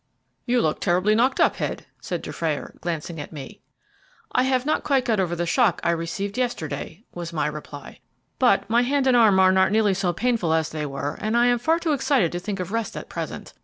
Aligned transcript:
"You 0.47 0.61
look 0.61 0.79
terribly 0.81 1.13
knocked 1.13 1.39
up, 1.39 1.57
Head," 1.57 1.85
said 2.01 2.23
Dufrayer, 2.23 2.73
glancing 2.81 3.21
at 3.21 3.31
me. 3.31 3.61
"I 4.31 4.41
have 4.41 4.65
not 4.65 4.83
quite 4.83 5.05
got 5.05 5.19
over 5.19 5.35
the 5.35 5.45
shock 5.45 5.79
I 5.83 5.91
received 5.91 6.39
yesterday," 6.39 7.03
was 7.13 7.31
my 7.31 7.45
reply; 7.45 7.99
"but 8.39 8.67
my 8.67 8.81
hand 8.81 9.05
and 9.05 9.15
arm 9.15 9.39
are 9.39 9.51
not 9.51 9.71
nearly 9.71 9.93
so 9.93 10.11
painful 10.11 10.53
as 10.53 10.69
they 10.69 10.87
were, 10.87 11.19
and 11.21 11.37
I 11.37 11.45
am 11.45 11.59
far 11.59 11.77
too 11.77 11.93
excited 11.93 12.31
to 12.31 12.39
think 12.39 12.59
of 12.59 12.71
rest 12.71 12.97
at 12.97 13.09
present. 13.09 13.53